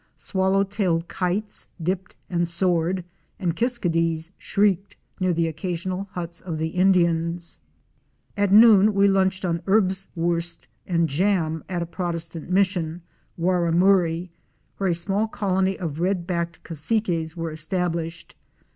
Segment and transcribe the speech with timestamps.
[0.15, 3.05] Swallow tailed Kites * dipped and soared
[3.37, 7.59] and Kiskadees ™ shrieked near the occasional huts of the Indians.
[8.35, 13.03] At noon we lunched on erbswurst and jam at a Protest ant Mission—
[13.39, 14.29] Warramuri—
[14.77, 18.33] where a small colony of Red backed Cassiques were established.